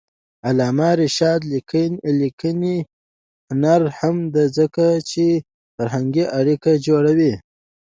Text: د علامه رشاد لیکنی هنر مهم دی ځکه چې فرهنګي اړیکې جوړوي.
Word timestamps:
د 0.03 0.03
علامه 0.47 0.89
رشاد 1.01 1.39
لیکنی 2.21 2.77
هنر 3.49 3.81
مهم 3.89 4.17
دی 4.33 4.45
ځکه 4.57 4.85
چې 5.09 5.25
فرهنګي 5.75 6.25
اړیکې 6.39 6.73
جوړوي. 6.87 7.33